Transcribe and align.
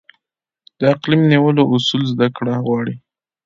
د 0.79 0.81
قلم 1.01 1.21
نیولو 1.31 1.63
اصول 1.75 2.01
زده 2.13 2.27
کړه 2.37 2.53
غواړي. 2.65 2.95